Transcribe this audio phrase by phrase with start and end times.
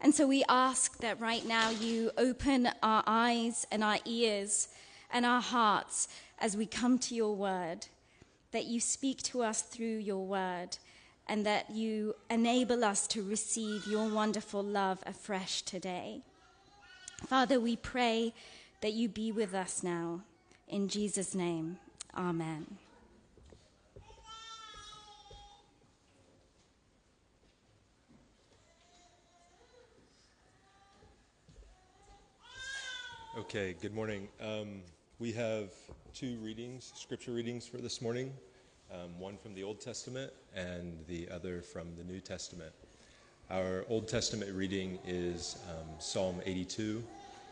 [0.00, 4.68] And so we ask that right now you open our eyes and our ears
[5.12, 7.86] and our hearts as we come to your word,
[8.52, 10.76] that you speak to us through your word,
[11.28, 16.20] and that you enable us to receive your wonderful love afresh today.
[17.26, 18.32] Father, we pray
[18.82, 20.20] that you be with us now.
[20.68, 21.78] In Jesus' name,
[22.16, 22.78] amen.
[33.38, 34.28] Okay, good morning.
[34.40, 34.80] Um,
[35.18, 35.68] we have
[36.14, 38.32] two readings, scripture readings for this morning
[38.90, 42.72] um, one from the Old Testament and the other from the New Testament.
[43.50, 47.04] Our Old Testament reading is um, Psalm 82,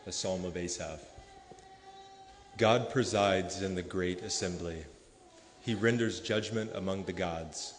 [0.07, 1.01] a psalm of Asaph.
[2.57, 4.83] God presides in the great assembly,
[5.61, 7.75] He renders judgment among the gods.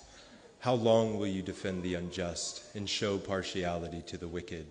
[0.60, 4.68] How long will you defend the unjust and show partiality to the wicked?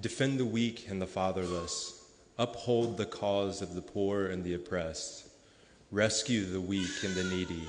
[0.00, 2.01] Defend the weak and the fatherless
[2.38, 5.28] Uphold the cause of the poor and the oppressed.
[5.90, 7.68] Rescue the weak and the needy.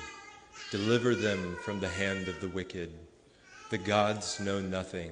[0.72, 2.91] Deliver them from the hand of the wicked.
[3.69, 5.11] The gods know nothing,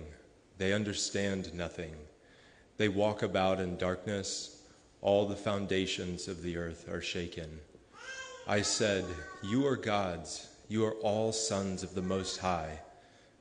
[0.58, 1.94] they understand nothing.
[2.78, 4.62] They walk about in darkness.
[5.02, 7.60] All the foundations of the earth are shaken.
[8.48, 9.04] I said,
[9.44, 12.80] You are gods, you are all sons of the Most High,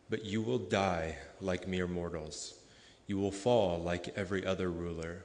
[0.08, 2.54] but you will die like mere mortals.
[3.06, 5.22] You will fall like every other ruler.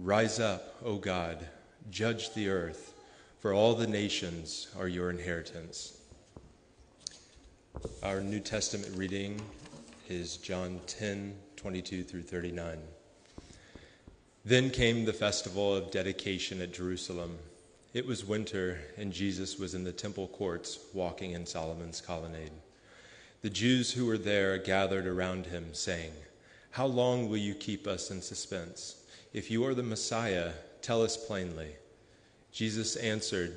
[0.00, 1.44] Rise up, O God,
[1.90, 2.94] judge the earth,
[3.40, 5.98] for all the nations are your inheritance.
[8.04, 9.40] Our New Testament reading
[10.08, 12.78] is John 10 22 through 39.
[14.44, 17.36] Then came the festival of dedication at Jerusalem.
[17.92, 22.52] It was winter, and Jesus was in the temple courts walking in Solomon's colonnade.
[23.42, 26.12] The Jews who were there gathered around him, saying,
[26.70, 28.97] How long will you keep us in suspense?
[29.32, 31.76] If you are the Messiah, tell us plainly.
[32.50, 33.54] Jesus answered,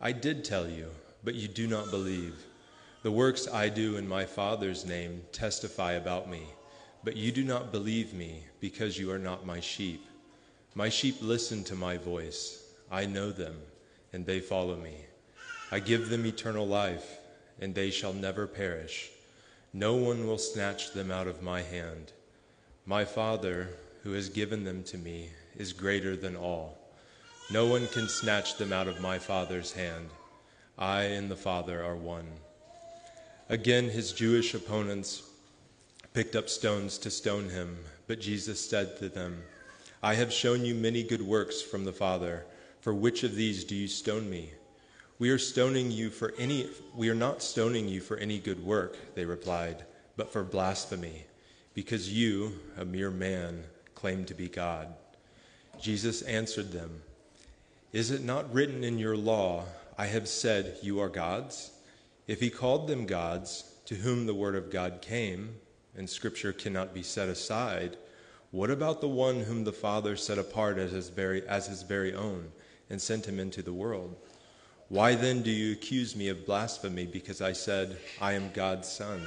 [0.00, 0.90] I did tell you,
[1.22, 2.34] but you do not believe.
[3.04, 6.42] The works I do in my Father's name testify about me,
[7.04, 10.04] but you do not believe me because you are not my sheep.
[10.74, 12.64] My sheep listen to my voice.
[12.90, 13.56] I know them,
[14.12, 14.96] and they follow me.
[15.70, 17.18] I give them eternal life,
[17.60, 19.10] and they shall never perish.
[19.72, 22.12] No one will snatch them out of my hand.
[22.84, 23.68] My Father,
[24.04, 26.78] who has given them to me is greater than all.
[27.50, 30.10] No one can snatch them out of my Father's hand.
[30.78, 32.28] I and the Father are one.
[33.48, 35.22] Again, his Jewish opponents
[36.12, 39.42] picked up stones to stone him, but Jesus said to them,
[40.02, 42.44] I have shown you many good works from the Father.
[42.82, 44.50] For which of these do you stone me?
[45.18, 49.14] We are stoning you for any we are not stoning you for any good work,
[49.14, 49.84] they replied,
[50.16, 51.24] but for blasphemy,
[51.72, 53.64] because you, a mere man,
[54.04, 54.92] claim to be God.
[55.80, 57.00] Jesus answered them,
[57.90, 59.64] Is it not written in your law,
[59.96, 61.70] I have said, You are gods?
[62.26, 65.54] If he called them gods, to whom the word of God came,
[65.96, 67.96] and scripture cannot be set aside,
[68.50, 72.12] what about the one whom the Father set apart as his very, as his very
[72.12, 72.52] own
[72.90, 74.14] and sent him into the world?
[74.90, 79.22] Why then do you accuse me of blasphemy because I said, I am God's Son?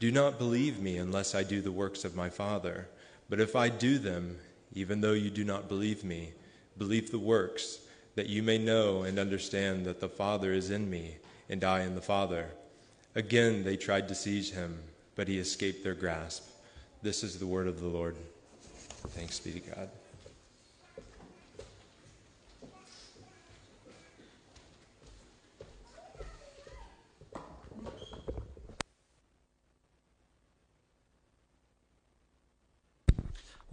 [0.00, 2.88] Do not believe me unless I do the works of my Father.
[3.28, 4.38] But if I do them,
[4.74, 6.32] even though you do not believe me,
[6.76, 7.80] believe the works,
[8.14, 11.16] that you may know and understand that the Father is in me,
[11.48, 12.48] and I in the Father.
[13.14, 14.78] Again they tried to seize him,
[15.14, 16.48] but he escaped their grasp.
[17.02, 18.16] This is the word of the Lord.
[19.10, 19.90] Thanks be to God.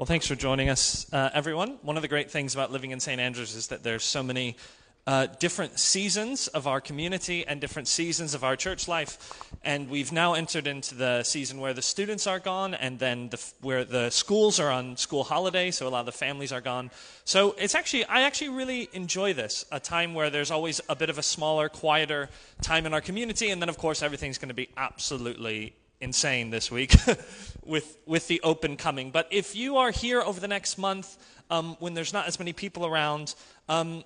[0.02, 1.78] Well, thanks for joining us, uh, everyone.
[1.84, 3.22] One of the great things about living in St.
[3.22, 4.58] Andrews is that there's so many
[5.06, 9.44] uh, different seasons of our community and different seasons of our church life.
[9.64, 13.46] And we've now entered into the season where the students are gone and then the,
[13.62, 16.90] where the schools are on school holiday, so a lot of the families are gone.
[17.24, 21.12] So it's actually, I actually really enjoy this, a time where there's always a bit
[21.12, 22.32] of a smaller, quieter
[22.64, 23.52] time in our community.
[23.52, 26.94] And then, of course, everything's going to be absolutely insane this week
[27.66, 29.12] with, with the open coming.
[29.12, 31.18] But if you are here over the next month
[31.50, 33.36] um, when there's not as many people around,
[33.70, 34.04] um,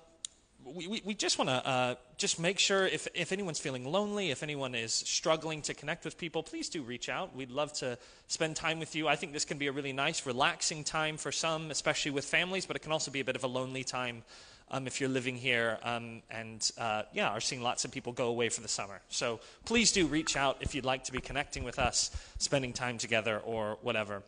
[0.64, 4.30] we, we, we, just want to uh, just make sure if, if anyone's feeling lonely,
[4.30, 7.34] if anyone is struggling to connect with people, please do reach out.
[7.36, 9.06] We'd love to spend time with you.
[9.06, 12.66] I think this can be a really nice, relaxing time for some, especially with families,
[12.66, 14.24] but it can also be a bit of a lonely time
[14.70, 18.28] um, if you're living here um, and uh, yeah are seeing lots of people go
[18.28, 19.00] away for the summer.
[19.08, 22.98] So please do reach out if you'd like to be connecting with us spending time
[22.98, 24.22] together or whatever.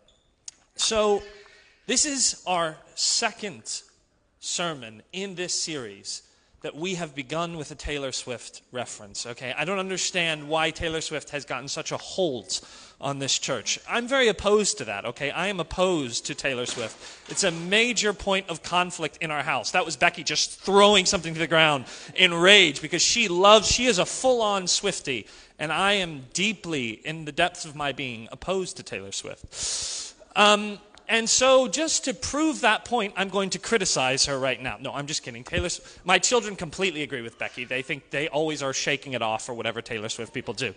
[0.76, 1.22] So,
[1.86, 3.82] this is our second
[4.38, 6.22] sermon in this series
[6.60, 9.26] that we have begun with a Taylor Swift reference.
[9.26, 12.60] Okay, I don't understand why Taylor Swift has gotten such a hold
[13.00, 13.78] on this church.
[13.88, 15.04] I'm very opposed to that.
[15.04, 17.30] Okay, I am opposed to Taylor Swift.
[17.30, 19.70] It's a major point of conflict in our house.
[19.70, 21.84] That was Becky just throwing something to the ground
[22.16, 23.70] in rage because she loves.
[23.70, 25.26] She is a full-on Swifty,
[25.60, 30.14] and I am deeply, in the depths of my being, opposed to Taylor Swift.
[30.34, 34.76] Um, and so, just to prove that point, I'm going to criticize her right now.
[34.78, 35.42] No, I'm just kidding.
[35.42, 35.70] Taylor,
[36.04, 37.64] my children completely agree with Becky.
[37.64, 40.74] They think they always are shaking it off or whatever Taylor Swift people do.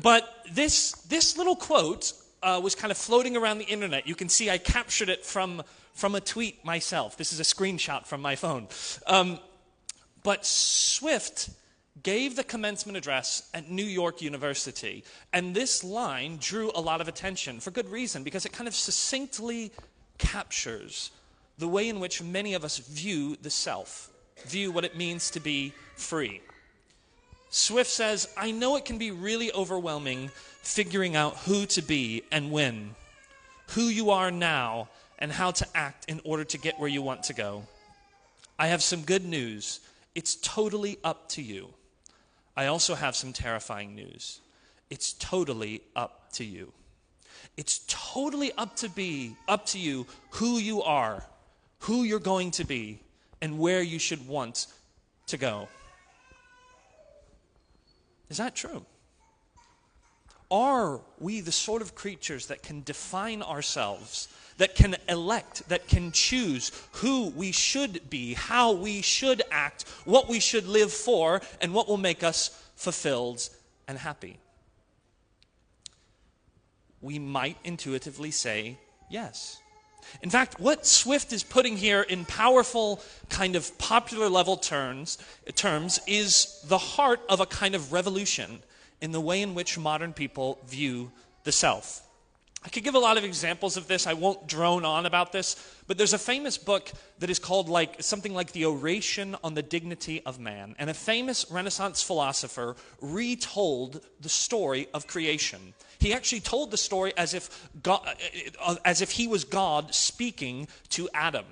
[0.00, 4.06] But this, this little quote uh, was kind of floating around the internet.
[4.06, 5.62] You can see I captured it from,
[5.92, 7.18] from a tweet myself.
[7.18, 8.68] This is a screenshot from my phone.
[9.06, 9.38] Um,
[10.22, 11.50] but Swift
[12.02, 15.04] gave the commencement address at New York University.
[15.32, 18.74] And this line drew a lot of attention for good reason, because it kind of
[18.74, 19.70] succinctly
[20.18, 21.10] captures
[21.58, 24.10] the way in which many of us view the self,
[24.46, 26.40] view what it means to be free.
[27.50, 30.30] Swift says, I know it can be really overwhelming
[30.62, 32.96] figuring out who to be and when,
[33.68, 34.88] who you are now,
[35.20, 37.62] and how to act in order to get where you want to go.
[38.58, 39.78] I have some good news.
[40.16, 41.68] It's totally up to you.
[42.56, 44.40] I also have some terrifying news.
[44.90, 46.72] It's totally up to you.
[47.56, 51.24] It's totally up to be up to you who you are,
[51.80, 53.00] who you're going to be,
[53.40, 54.66] and where you should want
[55.26, 55.68] to go.
[58.30, 58.84] Is that true?
[60.50, 64.28] Are we the sort of creatures that can define ourselves,
[64.58, 70.28] that can elect, that can choose who we should be, how we should act, what
[70.28, 73.48] we should live for, and what will make us fulfilled
[73.88, 74.38] and happy?
[77.00, 78.78] We might intuitively say
[79.10, 79.60] yes.
[80.22, 85.18] In fact, what Swift is putting here in powerful, kind of popular level terms,
[85.54, 88.60] terms is the heart of a kind of revolution
[89.00, 91.10] in the way in which modern people view
[91.44, 92.02] the self.
[92.64, 94.06] I could give a lot of examples of this.
[94.06, 95.54] I won't drone on about this,
[95.86, 99.62] but there's a famous book that is called like something like The Oration on the
[99.62, 100.74] Dignity of Man.
[100.78, 105.74] And a famous Renaissance philosopher retold the story of creation.
[105.98, 108.08] He actually told the story as if, God,
[108.58, 111.44] uh, as if he was God speaking to Adam.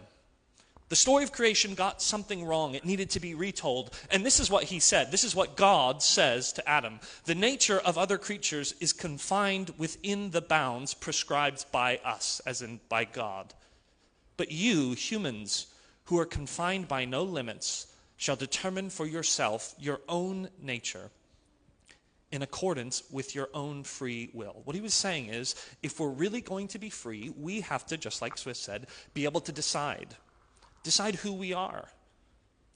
[0.92, 2.74] The story of creation got something wrong.
[2.74, 3.98] It needed to be retold.
[4.10, 5.10] And this is what he said.
[5.10, 7.00] This is what God says to Adam.
[7.24, 12.78] The nature of other creatures is confined within the bounds prescribed by us, as in
[12.90, 13.54] by God.
[14.36, 15.68] But you, humans,
[16.04, 17.86] who are confined by no limits,
[18.18, 21.10] shall determine for yourself your own nature
[22.30, 24.60] in accordance with your own free will.
[24.64, 27.96] What he was saying is if we're really going to be free, we have to,
[27.96, 30.16] just like Swift said, be able to decide
[30.82, 31.88] decide who we are,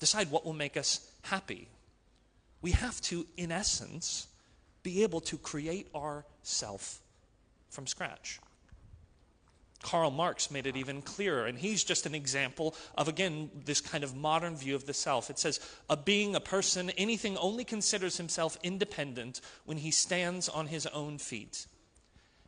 [0.01, 1.69] decide what will make us happy.
[2.63, 4.29] We have to, in essence,
[4.83, 7.01] be able to create our self
[7.71, 8.41] from scratch.
[9.83, 14.03] Karl Marx made it even clearer, and he's just an example of, again, this kind
[14.03, 15.31] of modern view of the self.
[15.31, 20.69] It says, a being, a person, anything only considers himself independent when he stands on
[20.69, 21.67] his own feet.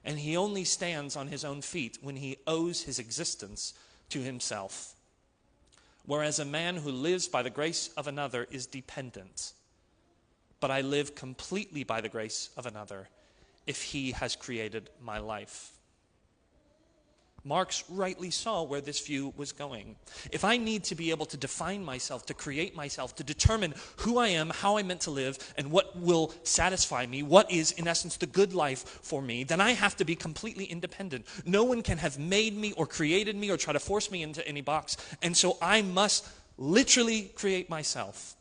[0.05, 3.75] And he only stands on his own feet when he owes his existence
[4.09, 4.95] to himself
[6.09, 9.53] whereas a man who lives by the grace of another is dependent.
[10.59, 13.11] But I live completely by the grace of another
[13.67, 15.78] if he has created my life.
[17.49, 19.97] Marx rightly saw where this view was going.
[20.31, 24.19] If I need to be able to define myself, to create myself, to determine who
[24.19, 27.89] I am, how I'm meant to live, and what will satisfy me, what is, in
[27.89, 31.25] essence, the good life for me, then I have to be completely independent.
[31.47, 34.47] No one can have made me or created me or try to force me into
[34.47, 34.99] any box.
[35.23, 36.29] And so I must
[36.59, 38.37] literally create myself.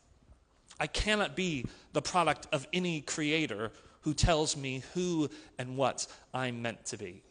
[0.78, 3.72] I cannot be the product of any creator
[4.02, 7.22] who tells me who and what I'm meant to be.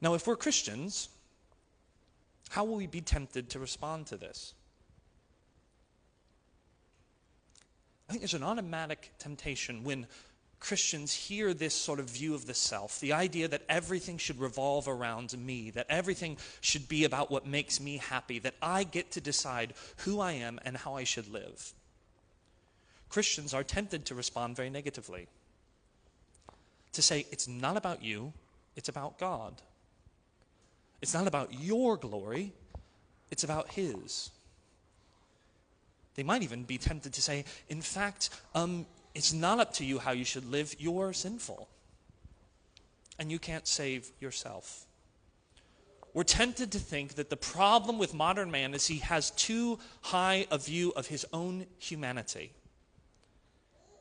[0.00, 1.08] Now, if we're Christians,
[2.50, 4.54] how will we be tempted to respond to this?
[8.08, 10.06] I think there's an automatic temptation when
[10.58, 14.88] Christians hear this sort of view of the self, the idea that everything should revolve
[14.88, 19.20] around me, that everything should be about what makes me happy, that I get to
[19.20, 21.72] decide who I am and how I should live.
[23.08, 25.28] Christians are tempted to respond very negatively.
[26.92, 28.32] To say, it's not about you,
[28.76, 29.62] it's about God.
[31.00, 32.52] It's not about your glory,
[33.30, 34.30] it's about His.
[36.14, 39.98] They might even be tempted to say, in fact, um, it's not up to you
[39.98, 41.68] how you should live, you're sinful.
[43.20, 44.86] and you can't save yourself.
[46.14, 50.46] We're tempted to think that the problem with modern man is he has too high
[50.50, 52.50] a view of his own humanity,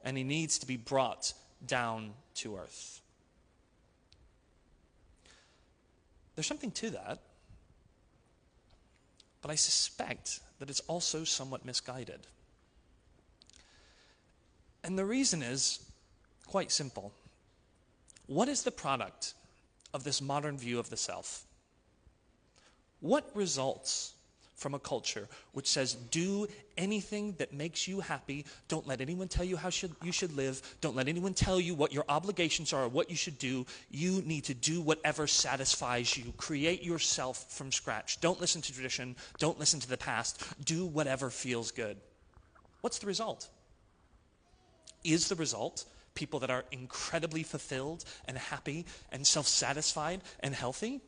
[0.03, 1.34] and he needs to be brought
[1.68, 3.01] down to earth.
[6.39, 7.19] There's something to that,
[9.41, 12.27] but I suspect that it's also somewhat misguided.
[14.81, 15.84] And the reason is
[16.48, 17.12] quite simple.
[18.27, 19.34] What is the product
[19.93, 21.43] of this modern view of the self?
[23.01, 24.13] What results
[24.59, 26.45] from a culture which says, do
[26.77, 28.45] anything that makes you happy.
[28.67, 30.61] Don't let anyone tell you how should, you should live.
[30.81, 33.65] Don't let anyone tell you what your obligations are or what you should do.
[33.89, 36.33] You need to do whatever satisfies you.
[36.37, 38.19] Create yourself from scratch.
[38.19, 39.15] Don't listen to tradition.
[39.37, 40.43] Don't listen to the past.
[40.63, 41.95] Do whatever feels good.
[42.81, 43.47] What's the result?
[45.05, 45.85] Is the result
[46.15, 50.99] people that are incredibly fulfilled and happy and self satisfied and healthy?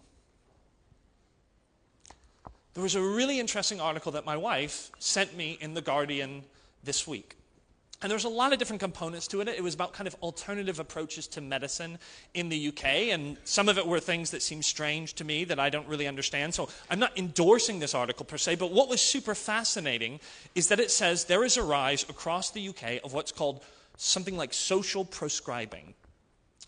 [2.73, 6.43] There was a really interesting article that my wife sent me in The Guardian
[6.83, 7.35] this week.
[8.01, 9.47] And there's a lot of different components to it.
[9.47, 11.99] It was about kind of alternative approaches to medicine
[12.33, 12.85] in the UK.
[13.11, 16.07] And some of it were things that seem strange to me that I don't really
[16.07, 16.55] understand.
[16.55, 18.55] So I'm not endorsing this article per se.
[18.55, 20.19] But what was super fascinating
[20.55, 23.63] is that it says there is a rise across the UK of what's called
[23.97, 25.93] something like social prescribing.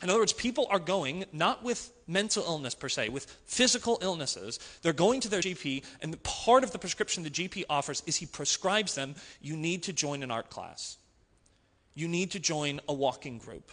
[0.01, 4.59] In other words, people are going not with mental illness per se, with physical illnesses.
[4.81, 8.25] They're going to their GP, and part of the prescription the GP offers is he
[8.25, 10.97] prescribes them you need to join an art class,
[11.93, 13.71] you need to join a walking group,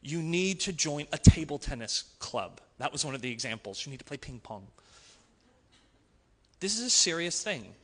[0.00, 2.60] you need to join a table tennis club.
[2.78, 3.84] That was one of the examples.
[3.84, 4.66] You need to play ping pong.
[6.60, 7.74] This is a serious thing.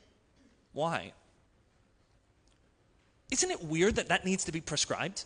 [0.72, 1.12] Why?
[3.30, 5.24] Isn't it weird that that needs to be prescribed?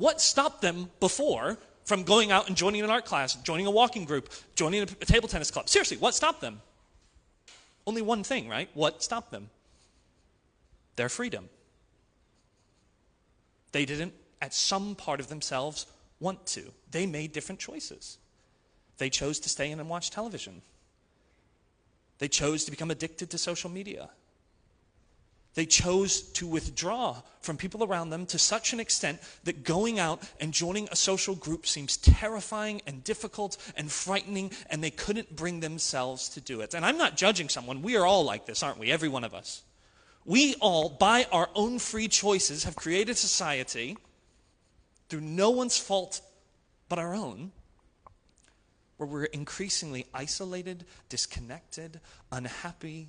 [0.00, 4.06] What stopped them before from going out and joining an art class, joining a walking
[4.06, 5.68] group, joining a, a table tennis club?
[5.68, 6.62] Seriously, what stopped them?
[7.86, 8.70] Only one thing, right?
[8.72, 9.50] What stopped them?
[10.96, 11.50] Their freedom.
[13.72, 15.84] They didn't, at some part of themselves,
[16.18, 16.72] want to.
[16.90, 18.16] They made different choices.
[18.96, 20.62] They chose to stay in and watch television.
[22.20, 24.08] They chose to become addicted to social media.
[25.54, 30.22] They chose to withdraw from people around them to such an extent that going out
[30.38, 35.60] and joining a social group seems terrifying and difficult and frightening, and they couldn't bring
[35.60, 36.74] themselves to do it.
[36.74, 37.82] And I'm not judging someone.
[37.82, 38.92] We are all like this, aren't we?
[38.92, 39.62] Every one of us.
[40.24, 43.96] We all, by our own free choices, have created society
[45.08, 46.20] through no one's fault
[46.88, 47.50] but our own,
[48.98, 53.08] where we're increasingly isolated, disconnected, unhappy,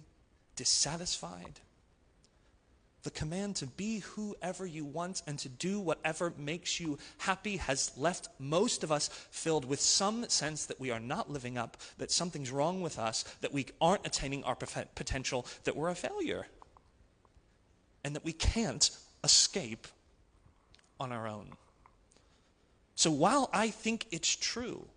[0.55, 1.59] dissatisfied
[3.03, 7.91] the command to be whoever you want and to do whatever makes you happy has
[7.97, 12.11] left most of us filled with some sense that we are not living up, that
[12.11, 16.47] something's wrong with us, that we aren't attaining our potential, that we're a failure,
[18.03, 18.91] and that we can't
[19.23, 19.87] escape
[20.99, 21.47] on our own.
[22.95, 24.87] So while I think it's true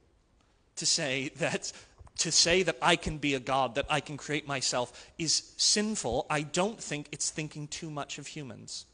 [0.76, 1.72] to say that
[2.18, 6.26] to say that I can be a God, that I can create myself, is sinful,
[6.30, 8.86] I don't think it's thinking too much of humans.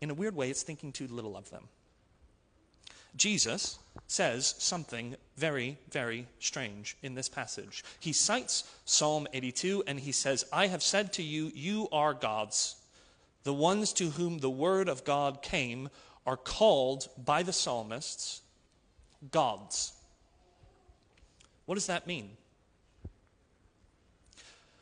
[0.00, 1.68] In a weird way, it's thinking too little of them.
[3.16, 7.82] Jesus says something very, very strange in this passage.
[7.98, 12.76] He cites Psalm 82 and he says, I have said to you, you are gods.
[13.44, 15.88] The ones to whom the word of God came
[16.26, 18.42] are called by the psalmists
[19.30, 19.92] gods.
[21.66, 22.30] What does that mean?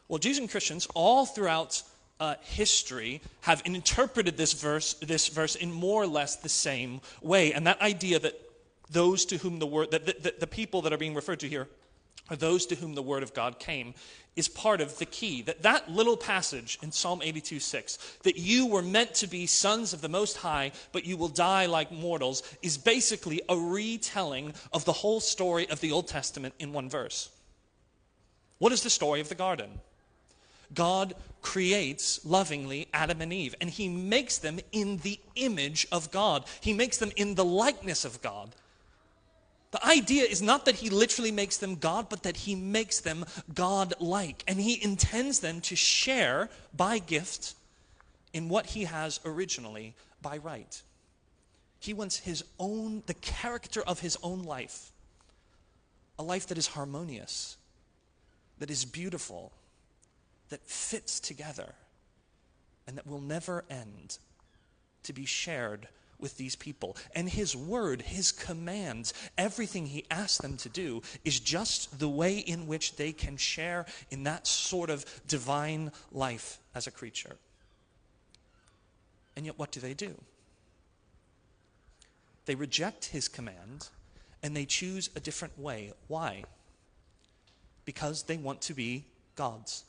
[0.08, 1.82] Well, Jews and Christians all throughout
[2.20, 7.52] uh, history have interpreted this verse, this verse in more or less the same way.
[7.52, 8.38] And that idea that
[8.90, 11.48] those to whom the word, that the, the, the people that are being referred to
[11.48, 11.68] here
[12.30, 13.94] are those to whom the word of God came,
[14.36, 15.42] is part of the key.
[15.42, 19.92] That that little passage in Psalm 82 6, that you were meant to be sons
[19.92, 24.84] of the Most High, but you will die like mortals, is basically a retelling of
[24.84, 27.30] the whole story of the Old Testament in one verse.
[28.58, 29.80] What is the story of the garden?
[30.72, 36.44] God creates lovingly Adam and Eve, and he makes them in the image of God.
[36.60, 38.54] He makes them in the likeness of God.
[39.74, 43.24] The idea is not that he literally makes them God, but that he makes them
[43.52, 44.44] God like.
[44.46, 47.56] And he intends them to share by gift
[48.32, 50.80] in what he has originally by right.
[51.80, 54.92] He wants his own, the character of his own life,
[56.20, 57.56] a life that is harmonious,
[58.60, 59.50] that is beautiful,
[60.50, 61.74] that fits together,
[62.86, 64.18] and that will never end,
[65.02, 66.96] to be shared with these people.
[67.14, 72.38] And his word, his commands, everything he asks them to do is just the way
[72.38, 77.36] in which they can share in that sort of divine life as a creature.
[79.36, 80.14] And yet, what do they do?
[82.46, 83.88] They reject his command
[84.42, 85.92] and they choose a different way.
[86.08, 86.44] Why?
[87.84, 89.84] Because they want to be gods.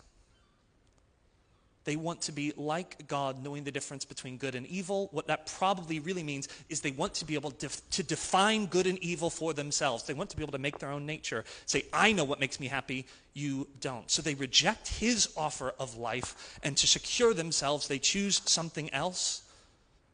[1.85, 5.07] They want to be like God, knowing the difference between good and evil.
[5.11, 8.87] What that probably really means is they want to be able to, to define good
[8.87, 10.03] and evil for themselves.
[10.03, 11.45] They want to be able to make their own nature.
[11.67, 14.09] Say, I know what makes me happy, you don't.
[14.09, 19.43] So they reject his offer of life, and to secure themselves, they choose something else,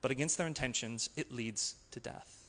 [0.02, 2.41] but against their intentions, it leads to death.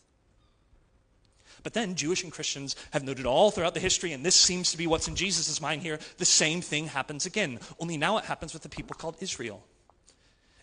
[1.63, 4.79] But then Jewish and Christians have noted all throughout the history, and this seems to
[4.79, 5.99] be what's in Jesus' mind here.
[6.19, 9.65] The same thing happens again, only now it happens with the people called Israel.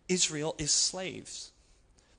[0.08, 1.52] Israel is slaves.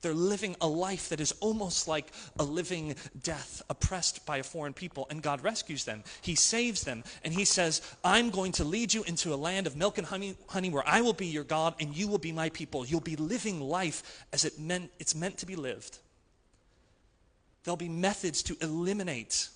[0.01, 2.07] They're living a life that is almost like
[2.39, 6.03] a living death, oppressed by a foreign people, and God rescues them.
[6.21, 9.75] He saves them, and He says, I'm going to lead you into a land of
[9.75, 12.49] milk and honey, honey where I will be your God, and you will be my
[12.49, 12.85] people.
[12.85, 15.99] You'll be living life as it meant, it's meant to be lived.
[17.63, 19.49] There'll be methods to eliminate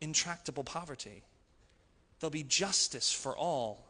[0.00, 1.22] intractable poverty.
[2.18, 3.86] There'll be justice for all,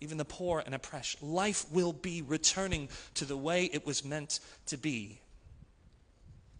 [0.00, 1.22] even the poor and oppressed.
[1.22, 5.20] Life will be returning to the way it was meant to be.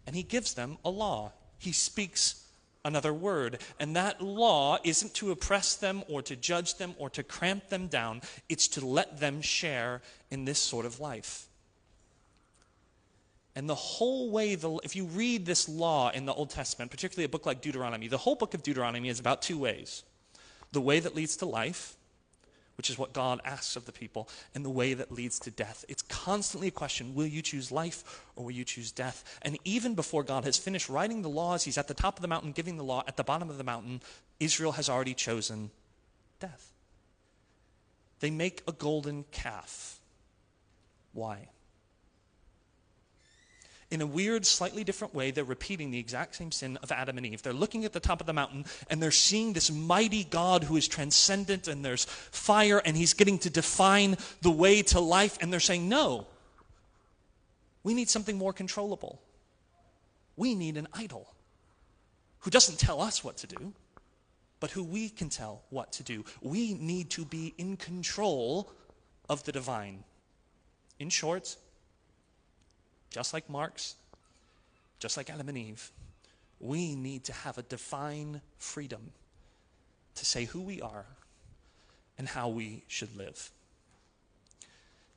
[0.05, 1.31] And he gives them a law.
[1.57, 2.43] He speaks
[2.83, 3.59] another word.
[3.79, 7.87] And that law isn't to oppress them or to judge them or to cramp them
[7.87, 11.47] down, it's to let them share in this sort of life.
[13.55, 17.25] And the whole way, the, if you read this law in the Old Testament, particularly
[17.25, 20.03] a book like Deuteronomy, the whole book of Deuteronomy is about two ways
[20.71, 21.97] the way that leads to life,
[22.77, 25.83] which is what God asks of the people, and the way that leads to death.
[25.89, 29.39] It's constantly a question will you choose life or will you choose death?
[29.41, 32.29] And even before God has finished writing the laws, he's at the top of the
[32.29, 34.01] mountain giving the law, at the bottom of the mountain,
[34.39, 35.71] Israel has already chosen
[36.39, 36.71] death.
[38.21, 39.99] They make a golden calf.
[41.11, 41.49] Why?
[43.91, 47.25] In a weird, slightly different way, they're repeating the exact same sin of Adam and
[47.25, 47.43] Eve.
[47.43, 50.77] They're looking at the top of the mountain and they're seeing this mighty God who
[50.77, 55.37] is transcendent and there's fire and he's getting to define the way to life.
[55.41, 56.25] And they're saying, no,
[57.83, 59.21] we need something more controllable.
[60.37, 61.33] We need an idol
[62.39, 63.73] who doesn't tell us what to do,
[64.61, 66.23] but who we can tell what to do.
[66.41, 68.71] We need to be in control
[69.29, 70.05] of the divine.
[70.97, 71.57] In short,
[73.11, 73.95] just like Marx,
[74.99, 75.91] just like Adam and Eve,
[76.59, 79.11] we need to have a divine freedom
[80.15, 81.05] to say who we are
[82.17, 83.51] and how we should live.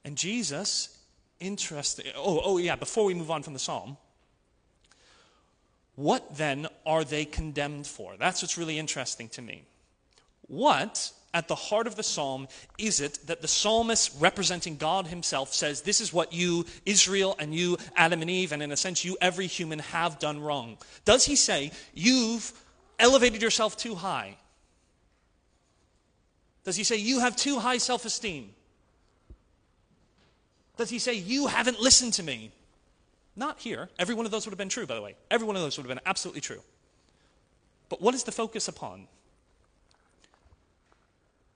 [0.04, 0.98] And Jesus,
[1.40, 2.06] interesting.
[2.16, 3.96] Oh, oh yeah, before we move on from the psalm,
[5.96, 8.16] what then are they condemned for?
[8.18, 9.64] That's what's really interesting to me.
[10.48, 15.52] What at the heart of the psalm is it that the psalmist, representing God himself,
[15.52, 19.04] says, This is what you, Israel, and you, Adam and Eve, and in a sense,
[19.04, 20.78] you, every human, have done wrong?
[21.04, 22.52] Does he say, You've
[22.98, 24.38] elevated yourself too high?
[26.62, 28.50] Does he say, You have too high self esteem?
[30.76, 32.52] Does he say, You haven't listened to me?
[33.36, 33.90] Not here.
[33.98, 35.16] Every one of those would have been true, by the way.
[35.30, 36.60] Every one of those would have been absolutely true.
[37.88, 39.08] But what is the focus upon?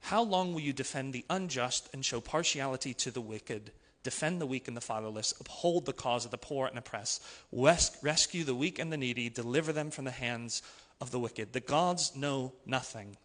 [0.00, 3.72] How long will you defend the unjust and show partiality to the wicked?
[4.02, 7.96] Defend the weak and the fatherless, uphold the cause of the poor and oppressed, res-
[8.02, 10.62] rescue the weak and the needy, deliver them from the hands
[11.00, 11.52] of the wicked.
[11.52, 13.16] The gods know nothing,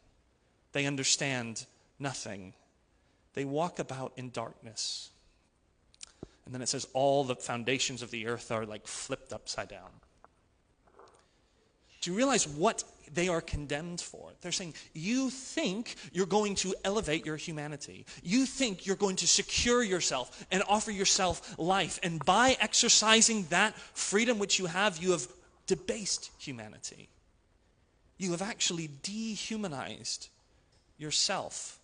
[0.72, 1.66] they understand
[2.00, 2.54] nothing.
[3.34, 5.10] They walk about in darkness.
[6.46, 9.90] And then it says all the foundations of the earth are like flipped upside down.
[12.02, 14.32] Do you realize what they are condemned for?
[14.32, 14.38] It.
[14.42, 18.06] They're saying, You think you're going to elevate your humanity.
[18.22, 22.00] You think you're going to secure yourself and offer yourself life.
[22.04, 25.28] And by exercising that freedom which you have, you have
[25.68, 27.10] debased humanity.
[28.18, 30.30] You have actually dehumanized
[30.98, 31.80] yourself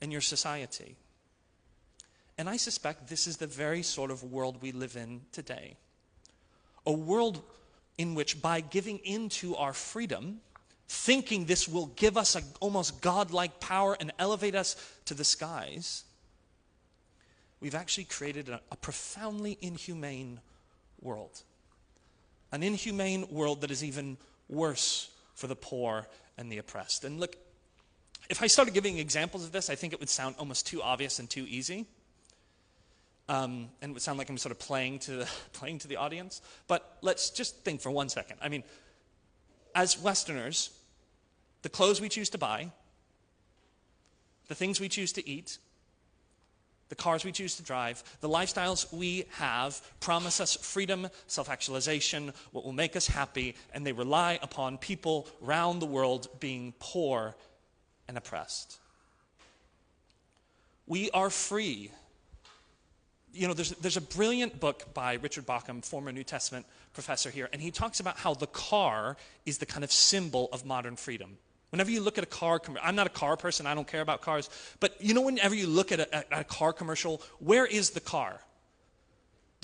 [0.00, 0.96] and your society.
[2.36, 5.76] And I suspect this is the very sort of world we live in today.
[6.86, 7.42] A world
[7.98, 10.40] in which, by giving into our freedom,
[10.88, 14.76] thinking this will give us an almost godlike power and elevate us
[15.06, 16.04] to the skies,
[17.60, 20.40] we've actually created a, a profoundly inhumane
[21.00, 21.42] world.
[22.52, 24.16] An inhumane world that is even
[24.48, 27.04] worse for the poor and the oppressed.
[27.04, 27.36] And look,
[28.30, 31.18] if I started giving examples of this, I think it would sound almost too obvious
[31.18, 31.86] and too easy.
[33.28, 35.96] Um, and it would sound like I'm sort of playing to, the, playing to the
[35.96, 36.42] audience.
[36.66, 38.38] But let's just think for one second.
[38.42, 38.64] I mean,
[39.74, 40.70] as Westerners,
[41.62, 42.70] the clothes we choose to buy,
[44.48, 45.58] the things we choose to eat,
[46.90, 52.32] the cars we choose to drive, the lifestyles we have promise us freedom, self actualization,
[52.52, 57.34] what will make us happy, and they rely upon people round the world being poor
[58.06, 58.78] and oppressed.
[60.86, 61.90] We are free.
[63.34, 67.48] You know, there's, there's a brilliant book by Richard Bauckham, former New Testament professor here,
[67.52, 71.36] and he talks about how the car is the kind of symbol of modern freedom.
[71.70, 74.20] Whenever you look at a car, I'm not a car person, I don't care about
[74.20, 77.90] cars, but you know, whenever you look at a, at a car commercial, where is
[77.90, 78.40] the car?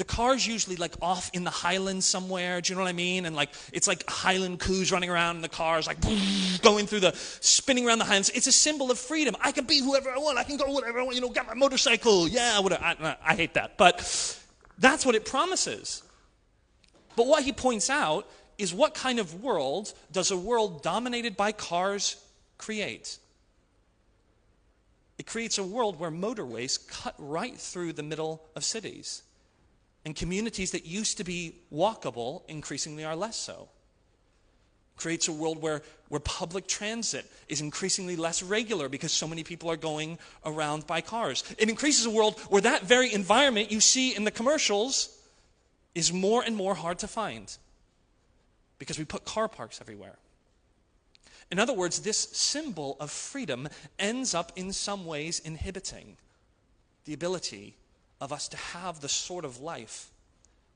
[0.00, 2.62] The car's usually like off in the highlands somewhere.
[2.62, 3.26] Do you know what I mean?
[3.26, 5.98] And like it's like Highland coos running around, and the car's like
[6.62, 8.30] going through the spinning around the highlands.
[8.30, 9.36] It's a symbol of freedom.
[9.42, 10.38] I can be whoever I want.
[10.38, 11.16] I can go whatever I want.
[11.16, 12.26] You know, get my motorcycle.
[12.26, 12.82] Yeah, whatever.
[12.82, 13.98] I, I hate that, but
[14.78, 16.02] that's what it promises.
[17.14, 21.52] But what he points out is what kind of world does a world dominated by
[21.52, 22.16] cars
[22.56, 23.18] create?
[25.18, 29.24] It creates a world where motorways cut right through the middle of cities.
[30.04, 33.68] And communities that used to be walkable increasingly are less so.
[34.96, 39.70] Creates a world where, where public transit is increasingly less regular because so many people
[39.70, 41.44] are going around by cars.
[41.58, 45.16] It increases a world where that very environment you see in the commercials
[45.94, 47.54] is more and more hard to find
[48.78, 50.16] because we put car parks everywhere.
[51.50, 56.16] In other words, this symbol of freedom ends up in some ways inhibiting
[57.04, 57.76] the ability
[58.20, 60.10] of us to have the sort of life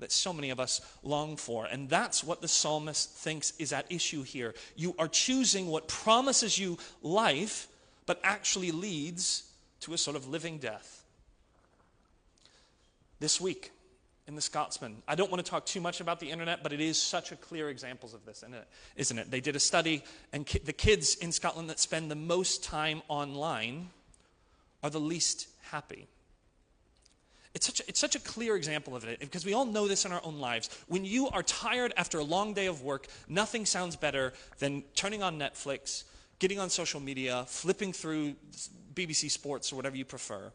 [0.00, 1.66] that so many of us long for.
[1.66, 4.54] And that's what the psalmist thinks is at issue here.
[4.76, 7.68] You are choosing what promises you life,
[8.06, 9.44] but actually leads
[9.80, 11.04] to a sort of living death.
[13.20, 13.70] This week,
[14.26, 15.02] in the Scotsman.
[15.06, 17.36] I don't want to talk too much about the internet, but it is such a
[17.36, 18.42] clear examples of this,
[18.96, 19.30] isn't it?
[19.30, 20.02] They did a study,
[20.32, 23.90] and ki- the kids in Scotland that spend the most time online
[24.82, 26.06] are the least happy.
[27.54, 30.04] It's such, a, it's such a clear example of it because we all know this
[30.04, 30.68] in our own lives.
[30.88, 35.22] When you are tired after a long day of work, nothing sounds better than turning
[35.22, 36.02] on Netflix,
[36.40, 38.34] getting on social media, flipping through
[38.94, 40.52] BBC Sports or whatever you prefer.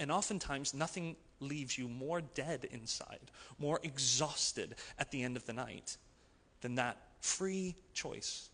[0.00, 5.52] And oftentimes, nothing leaves you more dead inside, more exhausted at the end of the
[5.52, 5.96] night
[6.62, 8.50] than that free choice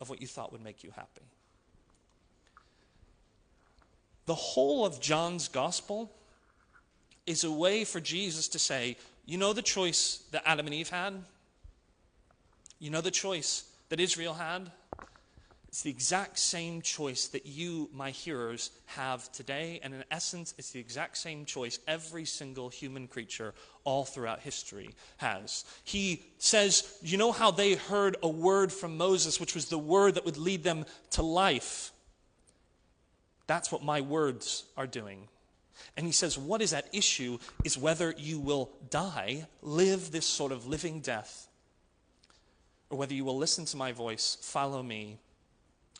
[0.00, 1.26] of what you thought would make you happy.
[4.26, 6.12] The whole of John's gospel
[7.28, 10.88] is a way for Jesus to say, You know the choice that Adam and Eve
[10.88, 11.14] had?
[12.78, 14.70] You know the choice that Israel had?
[15.68, 19.80] It's the exact same choice that you, my hearers, have today.
[19.82, 23.52] And in essence, it's the exact same choice every single human creature
[23.84, 25.66] all throughout history has.
[25.84, 30.14] He says, You know how they heard a word from Moses, which was the word
[30.14, 31.92] that would lead them to life?
[33.46, 35.28] That's what my words are doing.
[35.96, 40.52] And he says, What is at issue is whether you will die, live this sort
[40.52, 41.48] of living death,
[42.90, 45.18] or whether you will listen to my voice, follow me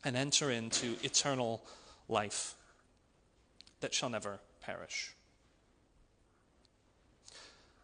[0.05, 1.63] and enter into eternal
[2.09, 2.55] life
[3.81, 5.15] that shall never perish.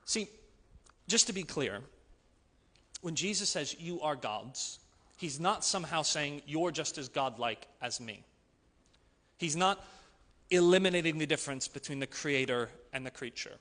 [0.04, 0.28] See,
[1.08, 1.80] just to be clear,
[3.00, 4.78] when Jesus says, You are gods,
[5.16, 8.24] he's not somehow saying, You're just as godlike as me.
[9.38, 9.84] He's not
[10.50, 13.58] eliminating the difference between the creator and the creature.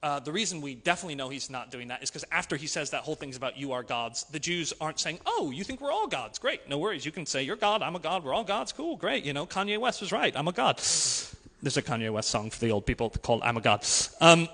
[0.00, 2.90] Uh, the reason we definitely know he's not doing that is because after he says
[2.90, 5.90] that whole thing's about you are gods, the Jews aren't saying, oh, you think we're
[5.90, 6.38] all gods.
[6.38, 7.04] Great, no worries.
[7.04, 8.72] You can say you're God, I'm a God, we're all gods.
[8.72, 9.24] Cool, great.
[9.24, 10.76] You know, Kanye West was right, I'm a God.
[10.76, 13.84] There's a Kanye West song for the old people called I'm a God.
[14.20, 14.48] Um,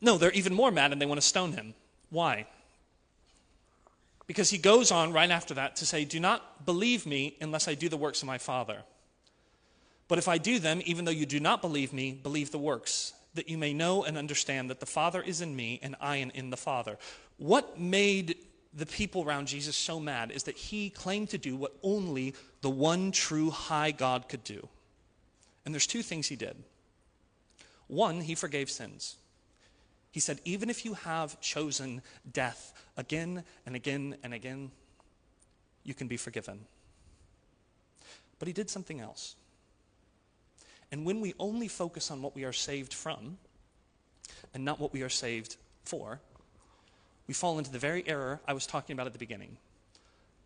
[0.00, 1.74] no, they're even more mad and they want to stone him.
[2.10, 2.46] Why?
[4.26, 7.74] Because he goes on right after that to say, Do not believe me unless I
[7.74, 8.82] do the works of my Father.
[10.08, 13.14] But if I do them, even though you do not believe me, believe the works,
[13.34, 16.30] that you may know and understand that the Father is in me and I am
[16.30, 16.98] in the Father.
[17.36, 18.36] What made
[18.72, 22.70] the people around Jesus so mad is that he claimed to do what only the
[22.70, 24.68] one true high God could do.
[25.64, 26.56] And there's two things he did.
[27.86, 29.16] One, he forgave sins.
[30.14, 32.00] He said, even if you have chosen
[32.32, 34.70] death again and again and again,
[35.82, 36.60] you can be forgiven.
[38.38, 39.34] But he did something else.
[40.92, 43.38] And when we only focus on what we are saved from
[44.54, 46.20] and not what we are saved for,
[47.26, 49.56] we fall into the very error I was talking about at the beginning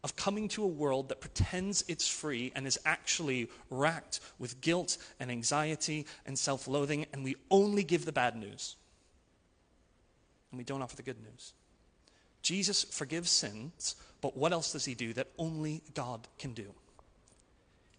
[0.02, 4.96] of coming to a world that pretends it's free and is actually racked with guilt
[5.20, 8.76] and anxiety and self loathing, and we only give the bad news.
[10.50, 11.52] And we don't offer the good news.
[12.42, 16.74] Jesus forgives sins, but what else does he do that only God can do?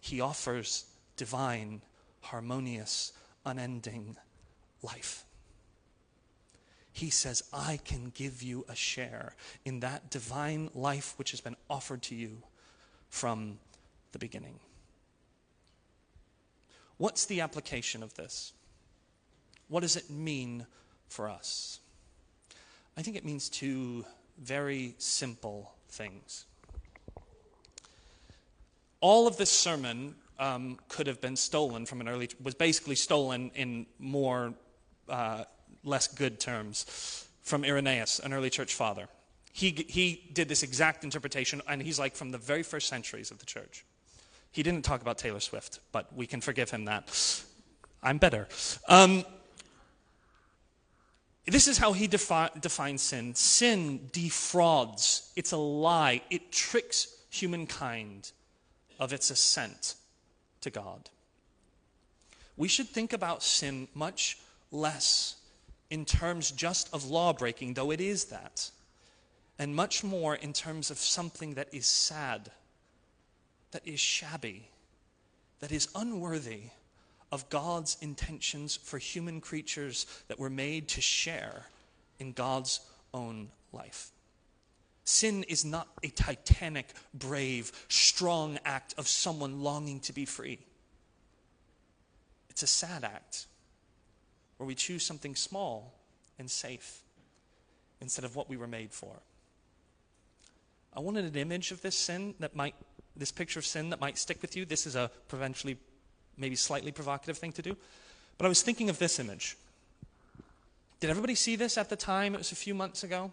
[0.00, 0.86] He offers
[1.16, 1.82] divine,
[2.20, 3.12] harmonious,
[3.44, 4.16] unending
[4.82, 5.24] life.
[6.92, 9.34] He says, I can give you a share
[9.64, 12.42] in that divine life which has been offered to you
[13.08, 13.58] from
[14.12, 14.58] the beginning.
[16.96, 18.52] What's the application of this?
[19.68, 20.66] What does it mean
[21.08, 21.80] for us?
[22.96, 24.04] I think it means two
[24.38, 26.46] very simple things.
[29.00, 33.50] All of this sermon um, could have been stolen from an early, was basically stolen
[33.54, 34.54] in more,
[35.08, 35.44] uh,
[35.84, 39.08] less good terms from Irenaeus, an early church father.
[39.52, 43.38] He, he did this exact interpretation, and he's like from the very first centuries of
[43.38, 43.84] the church.
[44.52, 47.42] He didn't talk about Taylor Swift, but we can forgive him that.
[48.02, 48.48] I'm better.
[48.88, 49.24] Um,
[51.52, 53.34] this is how he defi- defines sin.
[53.34, 58.32] Sin defrauds, it's a lie, it tricks humankind
[58.98, 59.94] of its assent
[60.60, 61.08] to God.
[62.56, 64.38] We should think about sin much
[64.70, 65.36] less
[65.88, 68.70] in terms just of law breaking, though it is that,
[69.58, 72.50] and much more in terms of something that is sad,
[73.72, 74.68] that is shabby,
[75.60, 76.70] that is unworthy
[77.32, 81.66] of God's intentions for human creatures that were made to share
[82.18, 82.80] in God's
[83.14, 84.10] own life.
[85.04, 90.58] Sin is not a titanic, brave, strong act of someone longing to be free.
[92.48, 93.46] It's a sad act
[94.56, 95.94] where we choose something small
[96.38, 97.00] and safe
[98.00, 99.14] instead of what we were made for.
[100.94, 102.74] I wanted an image of this sin that might,
[103.16, 104.64] this picture of sin that might stick with you.
[104.64, 105.76] This is a provincially
[106.40, 107.76] maybe slightly provocative thing to do.
[108.38, 109.56] But I was thinking of this image.
[110.98, 112.34] Did everybody see this at the time?
[112.34, 113.30] It was a few months ago.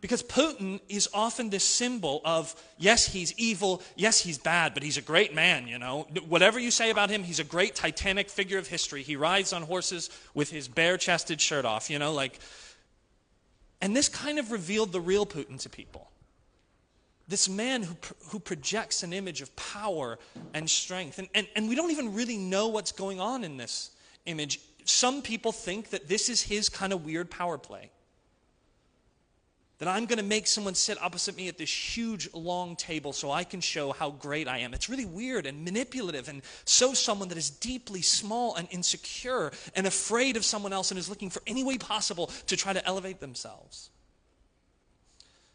[0.00, 4.98] Because Putin is often this symbol of, yes, he's evil, yes, he's bad, but he's
[4.98, 6.06] a great man, you know.
[6.28, 9.02] Whatever you say about him, he's a great titanic figure of history.
[9.02, 12.38] He rides on horses with his bare chested shirt off, you know, like.
[13.80, 16.10] And this kind of revealed the real Putin to people.
[17.26, 17.96] This man who,
[18.28, 20.18] who projects an image of power
[20.52, 21.18] and strength.
[21.18, 23.90] And, and, and we don't even really know what's going on in this
[24.26, 24.60] image.
[24.84, 27.90] Some people think that this is his kind of weird power play.
[29.78, 33.30] That I'm going to make someone sit opposite me at this huge long table so
[33.30, 34.72] I can show how great I am.
[34.72, 39.86] It's really weird and manipulative and so someone that is deeply small and insecure and
[39.86, 43.18] afraid of someone else and is looking for any way possible to try to elevate
[43.20, 43.90] themselves.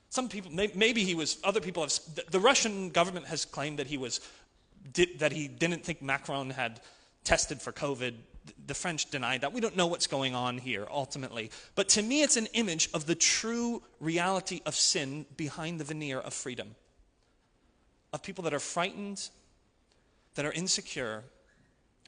[0.09, 1.93] Some people, maybe he was, other people have,
[2.31, 4.21] the Russian government has claimed that he was,
[5.19, 6.81] that he didn't think Macron had
[7.23, 8.15] tested for COVID.
[8.65, 9.53] The French denied that.
[9.53, 11.51] We don't know what's going on here ultimately.
[11.75, 16.19] But to me, it's an image of the true reality of sin behind the veneer
[16.19, 16.75] of freedom.
[18.11, 19.29] Of people that are frightened,
[20.33, 21.23] that are insecure,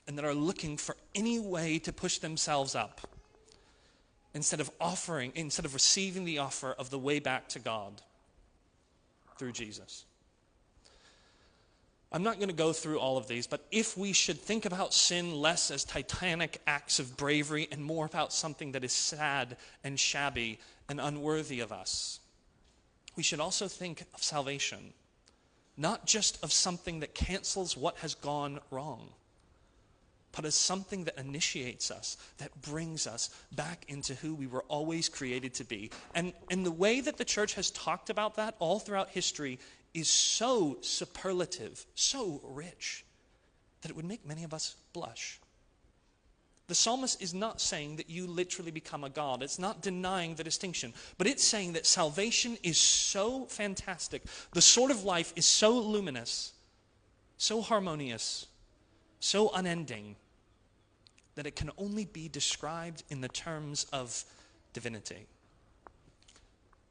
[0.08, 3.11] and that are looking for any way to push themselves up
[4.34, 8.02] instead of offering, instead of receiving the offer of the way back to God
[9.38, 10.06] through Jesus.
[12.14, 14.94] I'm not going to go through all of these, but if we should think about
[14.94, 19.98] sin less as titanic acts of bravery and more about something that is sad and
[19.98, 22.20] shabby and unworthy of us,
[23.16, 24.94] we should also think of salvation,
[25.78, 29.10] not just of something that cancels what has gone wrong
[30.32, 35.10] but as something that initiates us, that brings us back into who we were always
[35.10, 35.92] created to be.
[36.16, 39.60] And, and the way that the church has talked about that all throughout history
[39.94, 43.06] is so superlative, so rich,
[43.82, 45.40] that it would make many of us blush.
[46.68, 49.44] The psalmist is not saying that you literally become a God.
[49.44, 50.94] It's not denying the distinction.
[51.18, 54.24] But it's saying that salvation is so fantastic.
[54.54, 56.54] The sort of life is so luminous,
[57.38, 58.48] so harmonious,
[59.22, 60.16] so unending,
[61.36, 64.26] that it can only be described in the terms of
[64.74, 65.28] divinity.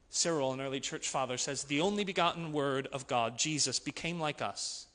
[0.09, 4.41] Cyril, an early church father, says, The only begotten Word of God, Jesus, became like
[4.41, 4.87] us,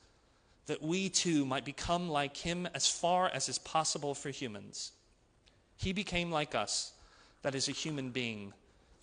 [0.65, 4.91] that we too might become like him as far as is possible for humans.
[5.77, 6.91] He became like us,
[7.43, 8.53] that is, a human being,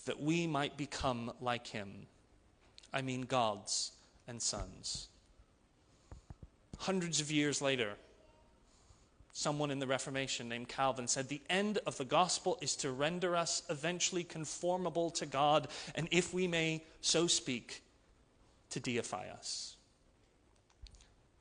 [0.07, 2.07] that we might become like him.
[2.93, 3.93] I mean, gods
[4.27, 5.09] and sons.
[6.79, 7.95] Hundreds of years later,
[9.37, 13.35] Someone in the Reformation named Calvin said, The end of the gospel is to render
[13.35, 15.67] us eventually conformable to God,
[15.97, 17.83] and if we may so speak,
[18.71, 19.75] to deify us.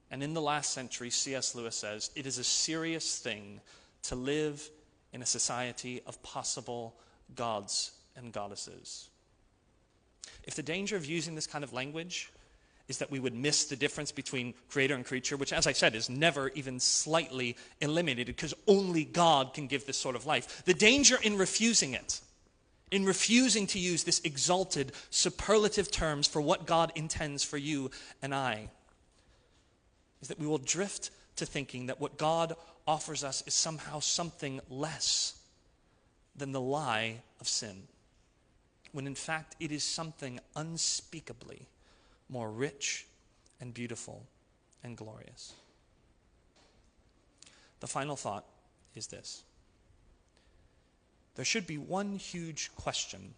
[0.09, 1.53] And in the last century, C.S.
[1.53, 3.61] Lewis says, it is a serious thing
[4.03, 4.67] to live
[5.11, 6.95] in a society of possible
[7.35, 9.09] gods and goddesses.
[10.43, 12.31] If the danger of using this kind of language
[12.87, 15.95] is that we would miss the difference between creator and creature, which, as I said,
[15.95, 20.63] is never even slightly eliminated because only God can give this sort of life.
[20.65, 22.19] The danger in refusing it,
[22.91, 27.89] in refusing to use this exalted, superlative terms for what God intends for you
[28.21, 28.69] and I,
[30.21, 34.59] is that we will drift to thinking that what God offers us is somehow something
[34.69, 35.35] less
[36.35, 37.83] than the lie of sin,
[38.91, 41.67] when in fact it is something unspeakably
[42.33, 43.05] more rich
[43.61, 44.25] and beautiful
[44.83, 45.53] and glorious.
[47.79, 48.43] The final thought
[48.95, 49.43] is this
[51.35, 53.35] there should be one huge question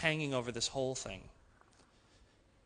[0.00, 1.20] hanging over this whole thing.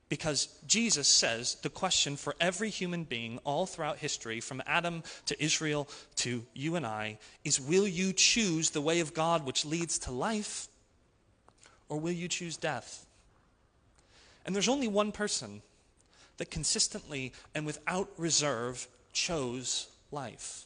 [0.09, 5.43] Because Jesus says the question for every human being all throughout history, from Adam to
[5.43, 9.99] Israel to you and I, is will you choose the way of God which leads
[10.01, 10.69] to life,
[11.89, 13.06] or will you choose death?
[14.47, 15.61] And there's only one person
[16.39, 20.65] that consistently and without reserve chose life,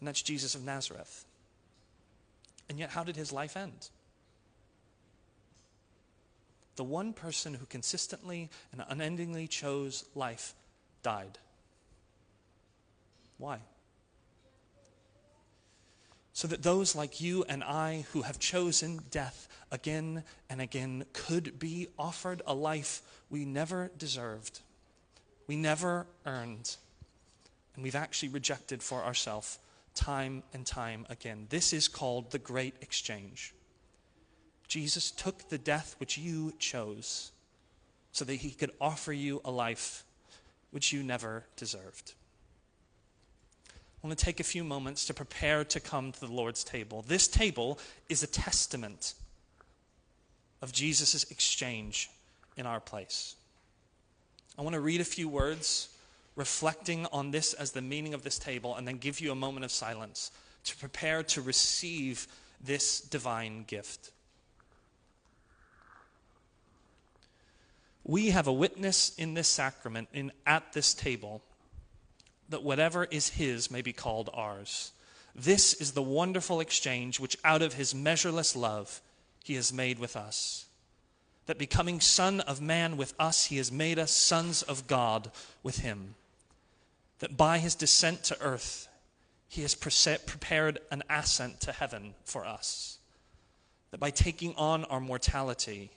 [0.00, 1.24] and that's Jesus of Nazareth.
[2.68, 3.90] And yet, how did his life end?
[6.80, 10.54] the one person who consistently and unendingly chose life
[11.02, 11.36] died.
[13.36, 13.58] Why?
[16.32, 21.58] So that those like you and I who have chosen death again and again could
[21.58, 24.60] be offered a life we never deserved,
[25.46, 26.76] we never earned,
[27.74, 29.58] and we've actually rejected for ourselves
[29.94, 31.46] time and time again.
[31.50, 33.54] This is called the Great Exchange.
[34.68, 37.32] Jesus took the death which you chose
[38.12, 40.04] so that he could offer you a life
[40.70, 42.14] which you never deserved.
[44.02, 47.04] I want to take a few moments to prepare to come to the Lord's table.
[47.06, 49.14] This table is a testament
[50.62, 52.10] of Jesus' exchange
[52.56, 53.36] in our place.
[54.58, 55.88] I want to read a few words
[56.36, 59.64] reflecting on this as the meaning of this table and then give you a moment
[59.64, 60.30] of silence
[60.64, 62.26] to prepare to receive
[62.62, 64.12] this divine gift.
[68.10, 71.42] we have a witness in this sacrament, in, at this table,
[72.50, 74.92] that whatever is his may be called ours.
[75.34, 79.00] This is the wonderful exchange which, out of his measureless love,
[79.42, 80.66] he has made with us.
[81.46, 85.30] That becoming Son of Man with us, he has made us sons of God
[85.62, 86.14] with him.
[87.20, 88.88] That by his descent to earth,
[89.48, 92.98] he has prepared an ascent to heaven for us.
[93.90, 95.90] That by taking on our mortality,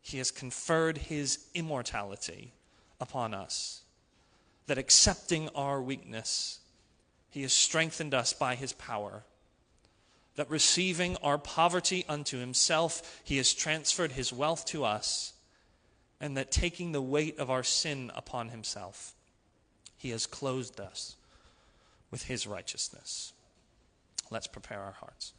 [0.00, 2.52] he has conferred his immortality
[3.00, 3.82] upon us.
[4.66, 6.58] That accepting our weakness,
[7.30, 9.24] he has strengthened us by his power.
[10.34, 15.32] That receiving our poverty unto himself, he has transferred his wealth to us.
[16.20, 19.14] And that taking the weight of our sin upon himself,
[19.96, 21.16] he has clothed us
[22.10, 23.32] with his righteousness.
[24.30, 25.32] Let's prepare our hearts.